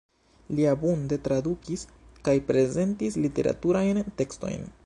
Li 0.59 0.63
abunde 0.69 1.19
tradukis 1.27 1.83
kaj 2.29 2.37
prezentis 2.49 3.23
literaturajn 3.27 4.05
tekstojn. 4.25 4.71